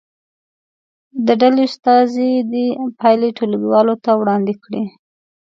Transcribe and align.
د 1.25 1.27
ډلې 1.41 1.63
استازي 1.69 2.31
دې 2.51 2.65
پایلې 2.99 3.29
ټولګي 3.37 3.67
والو 3.71 3.95
ته 4.03 4.11
وړاندې 4.21 4.53
کړي. 4.63 4.83